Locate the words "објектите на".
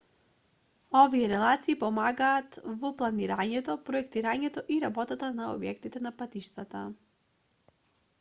5.51-6.13